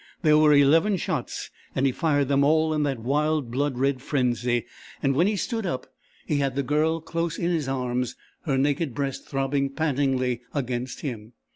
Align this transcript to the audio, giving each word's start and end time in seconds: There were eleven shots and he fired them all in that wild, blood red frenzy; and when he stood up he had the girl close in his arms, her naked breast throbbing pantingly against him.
There 0.23 0.39
were 0.39 0.55
eleven 0.55 0.97
shots 0.97 1.51
and 1.75 1.85
he 1.85 1.91
fired 1.91 2.27
them 2.27 2.43
all 2.43 2.73
in 2.73 2.81
that 2.81 2.97
wild, 3.03 3.51
blood 3.51 3.77
red 3.77 4.01
frenzy; 4.01 4.65
and 5.03 5.13
when 5.13 5.27
he 5.27 5.35
stood 5.35 5.63
up 5.63 5.93
he 6.25 6.37
had 6.37 6.55
the 6.55 6.63
girl 6.63 6.99
close 7.01 7.37
in 7.37 7.51
his 7.51 7.67
arms, 7.67 8.15
her 8.45 8.57
naked 8.57 8.95
breast 8.95 9.27
throbbing 9.29 9.69
pantingly 9.69 10.41
against 10.55 11.01
him. 11.01 11.33